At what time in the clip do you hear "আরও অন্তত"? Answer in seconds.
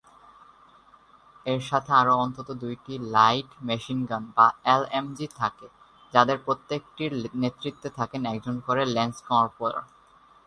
1.93-2.47